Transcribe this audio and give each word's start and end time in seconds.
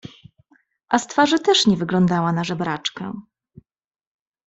—A 0.93 0.99
z 0.99 1.07
twarzy 1.07 1.39
też 1.39 1.67
nie 1.67 1.77
wyglądała 1.77 2.31
na 2.31 2.43
żebraczkę! 2.43 3.13